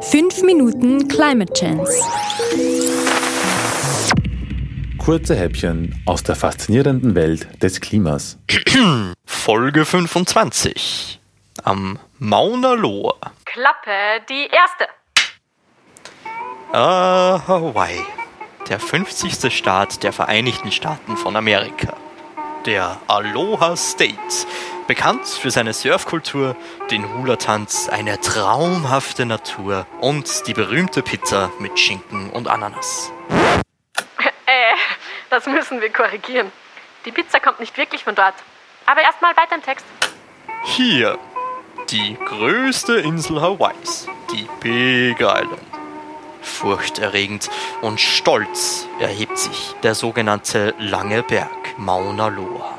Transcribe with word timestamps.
5 0.00 0.42
Minuten 0.42 1.08
Climate 1.08 1.52
Chance. 1.52 1.92
Kurze 4.98 5.34
Häppchen 5.34 6.00
aus 6.06 6.22
der 6.22 6.36
faszinierenden 6.36 7.14
Welt 7.14 7.48
des 7.62 7.80
Klimas. 7.80 8.38
Folge 9.26 9.84
25. 9.84 11.20
Am 11.64 11.98
Mauna 12.18 12.74
Loa. 12.74 13.16
Klappe 13.44 14.22
die 14.28 14.46
erste. 14.46 14.86
Ah, 16.72 17.40
Hawaii. 17.46 18.00
Der 18.68 18.78
50. 18.78 19.54
Staat 19.54 20.02
der 20.02 20.12
Vereinigten 20.12 20.70
Staaten 20.70 21.16
von 21.16 21.34
Amerika. 21.36 21.96
Der 22.66 22.98
Aloha 23.08 23.76
State. 23.76 24.46
Bekannt 24.88 25.26
für 25.26 25.50
seine 25.50 25.74
Surfkultur, 25.74 26.56
den 26.90 27.12
Hula-Tanz, 27.12 27.90
eine 27.90 28.18
traumhafte 28.22 29.26
Natur 29.26 29.86
und 30.00 30.46
die 30.46 30.54
berühmte 30.54 31.02
Pizza 31.02 31.52
mit 31.58 31.78
Schinken 31.78 32.30
und 32.30 32.48
Ananas. 32.48 33.12
Äh, 34.46 34.74
das 35.28 35.44
müssen 35.44 35.82
wir 35.82 35.92
korrigieren. 35.92 36.50
Die 37.04 37.12
Pizza 37.12 37.38
kommt 37.38 37.60
nicht 37.60 37.76
wirklich 37.76 38.02
von 38.02 38.14
dort. 38.14 38.32
Aber 38.86 39.02
erstmal 39.02 39.36
weiter 39.36 39.56
im 39.56 39.62
Text. 39.62 39.84
Hier, 40.64 41.18
die 41.90 42.16
größte 42.24 42.94
Insel 43.00 43.42
Hawaiis, 43.42 44.08
die 44.32 44.48
Big 44.60 45.20
Island. 45.20 45.60
Furchterregend 46.40 47.50
und 47.82 48.00
stolz 48.00 48.88
erhebt 49.00 49.36
sich 49.36 49.74
der 49.82 49.94
sogenannte 49.94 50.74
Lange 50.78 51.22
Berg 51.22 51.76
Mauna 51.76 52.28
Loa. 52.28 52.78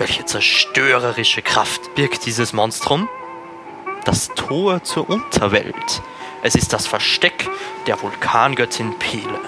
Welche 0.00 0.24
zerstörerische 0.24 1.42
Kraft 1.42 1.94
birgt 1.94 2.24
dieses 2.24 2.54
Monstrum? 2.54 3.06
Das 4.06 4.28
Tor 4.28 4.82
zur 4.82 5.10
Unterwelt. 5.10 6.00
Es 6.42 6.54
ist 6.54 6.72
das 6.72 6.86
Versteck 6.86 7.46
der 7.86 8.00
Vulkangöttin 8.00 8.98
Pele. 8.98 9.38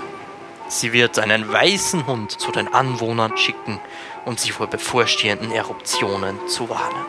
Sie 0.68 0.92
wird 0.92 1.18
einen 1.18 1.50
weißen 1.50 2.06
Hund 2.06 2.32
zu 2.38 2.52
den 2.52 2.68
Anwohnern 2.68 3.34
schicken, 3.38 3.80
um 4.26 4.36
sie 4.36 4.50
vor 4.50 4.66
bevorstehenden 4.66 5.52
Eruptionen 5.52 6.46
zu 6.48 6.68
warnen. 6.68 7.06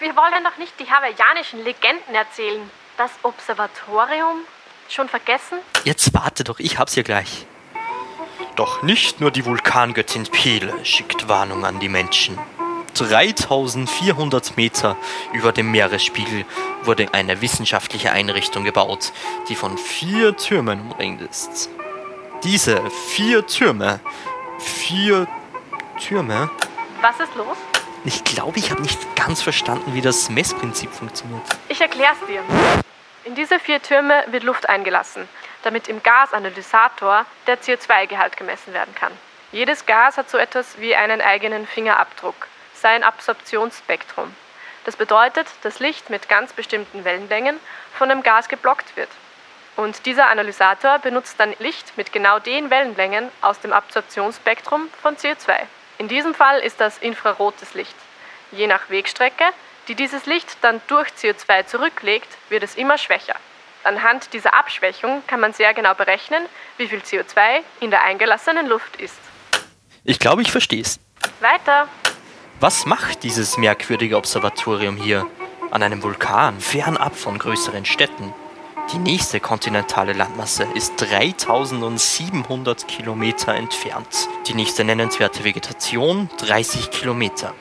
Wir 0.00 0.16
wollen 0.16 0.42
doch 0.42 0.58
nicht 0.58 0.72
die 0.80 0.90
hawaiianischen 0.90 1.62
Legenden 1.62 2.12
erzählen. 2.12 2.68
Das 2.96 3.12
Observatorium? 3.22 4.38
Schon 4.88 5.08
vergessen? 5.08 5.58
Jetzt 5.84 6.12
warte 6.12 6.42
doch, 6.42 6.58
ich 6.58 6.76
hab's 6.76 6.94
hier 6.94 7.04
gleich. 7.04 7.46
Doch 8.58 8.82
nicht 8.82 9.20
nur 9.20 9.30
die 9.30 9.44
Vulkangöttin 9.44 10.24
Pele 10.24 10.74
schickt 10.84 11.28
Warnung 11.28 11.64
an 11.64 11.78
die 11.78 11.88
Menschen. 11.88 12.36
3400 12.94 14.56
Meter 14.56 14.96
über 15.32 15.52
dem 15.52 15.70
Meeresspiegel 15.70 16.44
wurde 16.82 17.14
eine 17.14 17.40
wissenschaftliche 17.40 18.10
Einrichtung 18.10 18.64
gebaut, 18.64 19.12
die 19.48 19.54
von 19.54 19.78
vier 19.78 20.36
Türmen 20.36 20.80
umringt 20.80 21.22
ist. 21.22 21.70
Diese 22.42 22.82
vier 22.90 23.46
Türme, 23.46 24.00
vier 24.58 25.28
Türme, 26.00 26.50
Was 27.00 27.20
ist 27.20 27.36
los? 27.36 27.56
ich 28.04 28.24
glaube, 28.24 28.58
ich 28.58 28.72
habe 28.72 28.82
nicht 28.82 28.98
ganz 29.14 29.40
verstanden, 29.40 29.94
wie 29.94 30.00
das 30.00 30.30
Messprinzip 30.30 30.92
funktioniert. 30.92 31.44
Ich 31.68 31.80
erklär's 31.80 32.18
dir. 32.26 32.42
In 33.22 33.36
diese 33.36 33.60
vier 33.60 33.80
Türme 33.80 34.24
wird 34.32 34.42
Luft 34.42 34.68
eingelassen, 34.68 35.28
damit 35.62 35.88
im 35.88 36.02
Gasanalysator 36.02 37.26
der 37.46 37.58
CO2-Gehalt 37.58 38.36
gemessen 38.36 38.72
werden 38.72 38.94
kann. 38.94 39.12
Jedes 39.52 39.86
Gas 39.86 40.18
hat 40.18 40.28
so 40.28 40.38
etwas 40.38 40.78
wie 40.78 40.94
einen 40.94 41.20
eigenen 41.20 41.66
Fingerabdruck, 41.66 42.48
sein 42.74 43.02
Absorptionsspektrum. 43.02 44.34
Das 44.84 44.96
bedeutet, 44.96 45.46
dass 45.62 45.80
Licht 45.80 46.10
mit 46.10 46.28
ganz 46.28 46.52
bestimmten 46.52 47.04
Wellenlängen 47.04 47.58
von 47.94 48.08
dem 48.08 48.22
Gas 48.22 48.48
geblockt 48.48 48.96
wird. 48.96 49.10
Und 49.76 50.06
dieser 50.06 50.28
Analysator 50.28 50.98
benutzt 50.98 51.38
dann 51.38 51.54
Licht 51.58 51.96
mit 51.96 52.12
genau 52.12 52.38
den 52.38 52.68
Wellenlängen 52.68 53.30
aus 53.42 53.60
dem 53.60 53.72
Absorptionsspektrum 53.72 54.88
von 55.00 55.16
CO2. 55.16 55.54
In 55.98 56.08
diesem 56.08 56.34
Fall 56.34 56.60
ist 56.60 56.80
das 56.80 56.98
infrarotes 56.98 57.74
Licht. 57.74 57.94
Je 58.50 58.66
nach 58.66 58.90
Wegstrecke, 58.90 59.44
die 59.88 59.94
dieses 59.94 60.26
Licht 60.26 60.56
dann 60.62 60.80
durch 60.88 61.08
CO2 61.10 61.66
zurücklegt, 61.66 62.28
wird 62.48 62.62
es 62.62 62.74
immer 62.74 62.98
schwächer. 62.98 63.36
Anhand 63.88 64.34
dieser 64.34 64.52
Abschwächung 64.52 65.22
kann 65.26 65.40
man 65.40 65.54
sehr 65.54 65.72
genau 65.72 65.94
berechnen, 65.94 66.44
wie 66.76 66.88
viel 66.88 66.98
CO2 66.98 67.60
in 67.80 67.90
der 67.90 68.02
eingelassenen 68.02 68.66
Luft 68.66 68.96
ist. 69.00 69.16
Ich 70.04 70.18
glaube, 70.18 70.42
ich 70.42 70.52
verstehe 70.52 70.82
es. 70.82 71.00
Weiter. 71.40 71.88
Was 72.60 72.84
macht 72.84 73.22
dieses 73.22 73.56
merkwürdige 73.56 74.18
Observatorium 74.18 74.98
hier 74.98 75.26
an 75.70 75.82
einem 75.82 76.02
Vulkan, 76.02 76.60
fernab 76.60 77.16
von 77.16 77.38
größeren 77.38 77.86
Städten? 77.86 78.34
Die 78.92 78.98
nächste 78.98 79.40
kontinentale 79.40 80.12
Landmasse 80.12 80.68
ist 80.74 80.96
3700 80.96 82.86
Kilometer 82.88 83.54
entfernt. 83.54 84.28
Die 84.48 84.54
nächste 84.54 84.84
nennenswerte 84.84 85.44
Vegetation 85.44 86.28
30 86.36 86.90
Kilometer. 86.90 87.54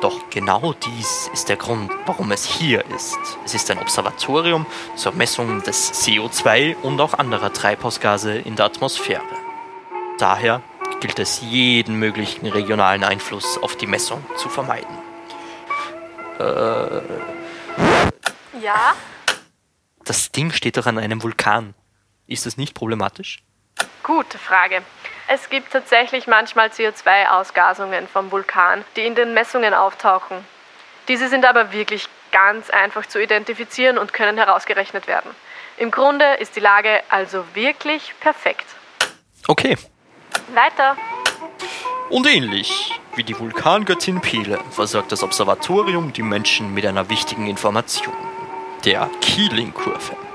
Doch 0.00 0.28
genau 0.30 0.74
dies 0.74 1.30
ist 1.32 1.48
der 1.48 1.56
Grund, 1.56 1.90
warum 2.04 2.30
es 2.30 2.44
hier 2.44 2.84
ist. 2.94 3.18
Es 3.44 3.54
ist 3.54 3.70
ein 3.70 3.78
Observatorium 3.78 4.66
zur 4.94 5.12
Messung 5.12 5.62
des 5.62 5.92
CO2 5.94 6.76
und 6.82 7.00
auch 7.00 7.14
anderer 7.14 7.52
Treibhausgase 7.52 8.36
in 8.36 8.56
der 8.56 8.66
Atmosphäre. 8.66 9.22
Daher 10.18 10.62
gilt 11.00 11.18
es, 11.18 11.40
jeden 11.40 11.98
möglichen 11.98 12.46
regionalen 12.46 13.04
Einfluss 13.04 13.58
auf 13.58 13.76
die 13.76 13.86
Messung 13.86 14.24
zu 14.36 14.48
vermeiden. 14.48 14.96
Ja? 18.60 18.94
Das 20.04 20.30
Ding 20.30 20.52
steht 20.52 20.76
doch 20.76 20.86
an 20.86 20.98
einem 20.98 21.22
Vulkan. 21.22 21.74
Ist 22.26 22.44
das 22.44 22.56
nicht 22.56 22.74
problematisch? 22.74 23.38
Gute 24.02 24.38
Frage. 24.38 24.82
Es 25.28 25.50
gibt 25.50 25.72
tatsächlich 25.72 26.28
manchmal 26.28 26.68
CO2-Ausgasungen 26.68 28.06
vom 28.06 28.30
Vulkan, 28.30 28.84
die 28.94 29.06
in 29.06 29.16
den 29.16 29.34
Messungen 29.34 29.74
auftauchen. 29.74 30.44
Diese 31.08 31.28
sind 31.28 31.44
aber 31.44 31.72
wirklich 31.72 32.08
ganz 32.30 32.70
einfach 32.70 33.06
zu 33.06 33.20
identifizieren 33.20 33.98
und 33.98 34.12
können 34.12 34.38
herausgerechnet 34.38 35.08
werden. 35.08 35.30
Im 35.78 35.90
Grunde 35.90 36.34
ist 36.34 36.54
die 36.54 36.60
Lage 36.60 37.02
also 37.08 37.44
wirklich 37.54 38.14
perfekt. 38.20 38.66
Okay. 39.48 39.76
Weiter. 40.54 40.96
Und 42.08 42.26
ähnlich 42.26 42.92
wie 43.16 43.24
die 43.24 43.38
Vulkangöttin 43.38 44.20
Pele 44.20 44.60
versorgt 44.70 45.10
das 45.10 45.24
Observatorium 45.24 46.12
die 46.12 46.22
Menschen 46.22 46.72
mit 46.72 46.86
einer 46.86 47.10
wichtigen 47.10 47.48
Information, 47.48 48.14
der 48.84 49.10
Keeling-Kurve. 49.20 50.25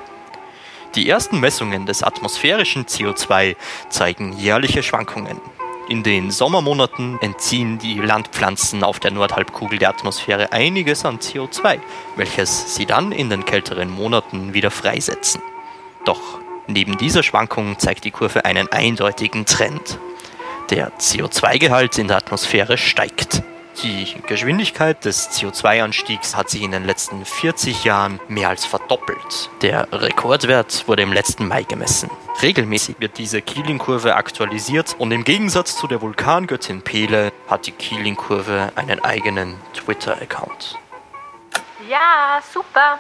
Die 0.96 1.08
ersten 1.08 1.40
Messungen 1.40 1.86
des 1.86 2.04
atmosphärischen 2.04 2.86
CO2 2.86 3.56
zeigen 3.90 4.34
jährliche 4.34 4.84
Schwankungen. 4.84 5.40
In 5.88 6.04
den 6.04 6.32
Sommermonaten 6.32 7.18
entziehen 7.22 7.80
die 7.80 7.96
Landpflanzen 7.96 8.84
auf 8.84 9.00
der 9.00 9.12
Nordhalbkugel 9.12 9.80
der 9.80 9.90
Atmosphäre 9.90 10.52
einiges 10.52 11.06
an 11.06 11.20
CO2, 11.20 11.80
welches 12.18 12.76
sie 12.76 12.86
dann 12.86 13.14
in 13.14 13.30
den 13.30 13.46
kälteren 13.46 13.90
Monaten 13.90 14.54
wieder 14.54 14.70
freisetzen. 14.70 15.42
Doch 16.04 16.40
neben 16.68 16.98
dieser 16.98 17.24
Schwankung 17.24 17.80
zeigt 17.80 18.04
die 18.04 18.12
Kurve 18.12 18.44
einen 18.44 18.70
eindeutigen 18.70 19.46
Trend. 19.46 19.98
Der 20.72 20.92
CO2-Gehalt 20.98 21.98
in 22.00 22.10
der 22.10 22.18
Atmosphäre 22.18 22.78
steigt. 22.78 23.44
Die 23.84 24.16
Geschwindigkeit 24.28 25.06
des 25.06 25.32
CO2-Anstiegs 25.32 26.36
hat 26.36 26.50
sich 26.50 26.62
in 26.62 26.72
den 26.72 26.86
letzten 26.86 27.26
40 27.26 27.84
Jahren 27.84 28.20
mehr 28.28 28.50
als 28.50 28.66
verdoppelt. 28.66 29.50
Der 29.62 29.88
Rekordwert 29.92 30.88
wurde 30.88 31.02
im 31.02 31.14
letzten 31.14 31.48
Mai 31.48 31.64
gemessen. 31.64 32.10
Regelmäßig 32.42 32.98
wird 33.00 33.18
diese 33.18 33.42
Keeling-Kurve 33.42 34.16
aktualisiert 34.16 34.96
und 35.00 35.12
im 35.12 35.24
Gegensatz 35.24 35.78
zu 35.78 35.88
der 35.88 36.02
Vulkangöttin 36.02 36.82
Pele 36.82 37.32
hat 37.48 37.66
die 37.66 37.72
Keeling-Kurve 37.72 38.72
einen 38.76 39.04
eigenen 39.04 39.56
Twitter-Account. 39.74 40.78
Ja, 41.90 42.40
super. 42.54 43.00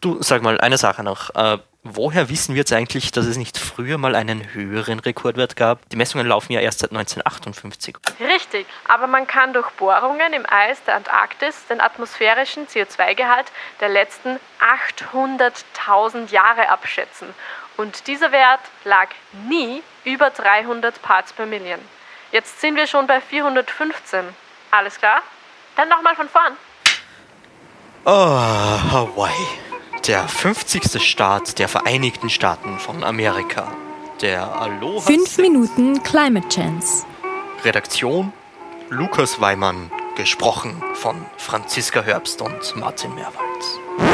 Du, 0.00 0.18
sag 0.20 0.42
mal, 0.42 0.60
eine 0.60 0.78
Sache 0.78 1.02
noch. 1.02 1.34
Äh, 1.34 1.58
woher 1.94 2.28
wissen 2.28 2.54
wir 2.54 2.60
jetzt 2.60 2.72
eigentlich, 2.72 3.12
dass 3.12 3.26
es 3.26 3.36
nicht 3.36 3.58
früher 3.58 3.98
mal 3.98 4.14
einen 4.14 4.52
höheren 4.52 4.98
Rekordwert 4.98 5.56
gab? 5.56 5.88
Die 5.90 5.96
Messungen 5.96 6.26
laufen 6.26 6.52
ja 6.52 6.60
erst 6.60 6.80
seit 6.80 6.90
1958. 6.90 7.96
Richtig, 8.20 8.66
aber 8.88 9.06
man 9.06 9.26
kann 9.26 9.52
durch 9.52 9.70
Bohrungen 9.72 10.32
im 10.32 10.44
Eis 10.48 10.82
der 10.84 10.96
Antarktis 10.96 11.66
den 11.68 11.80
atmosphärischen 11.80 12.66
CO2-Gehalt 12.66 13.46
der 13.80 13.88
letzten 13.88 14.38
800.000 14.60 16.30
Jahre 16.30 16.68
abschätzen. 16.70 17.28
Und 17.76 18.06
dieser 18.06 18.32
Wert 18.32 18.60
lag 18.84 19.08
nie 19.48 19.82
über 20.04 20.30
300 20.30 21.00
Parts 21.02 21.32
per 21.32 21.46
Million. 21.46 21.78
Jetzt 22.32 22.60
sind 22.60 22.76
wir 22.76 22.86
schon 22.86 23.06
bei 23.06 23.20
415. 23.20 24.24
Alles 24.70 24.98
klar? 24.98 25.22
Dann 25.76 25.88
nochmal 25.88 26.16
von 26.16 26.28
vorn. 26.28 26.56
Oh, 28.04 28.12
Hawaii. 28.12 29.65
Der 30.06 30.28
50. 30.28 31.02
Staat 31.02 31.58
der 31.58 31.66
Vereinigten 31.66 32.30
Staaten 32.30 32.78
von 32.78 33.02
Amerika. 33.02 33.72
Der 34.20 34.54
Aloha 34.54 35.00
5 35.00 35.28
State. 35.28 35.42
Minuten 35.42 36.00
Climate 36.04 36.46
Chance. 36.48 37.04
Redaktion 37.64 38.32
Lukas 38.88 39.40
Weimann. 39.40 39.90
Gesprochen 40.16 40.80
von 40.94 41.16
Franziska 41.38 42.02
Herbst 42.02 42.40
und 42.40 42.76
Martin 42.76 43.16
Meerwald. 43.16 44.05